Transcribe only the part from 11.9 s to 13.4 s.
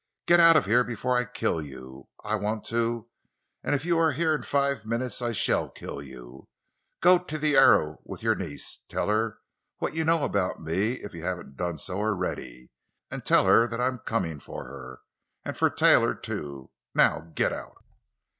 already. And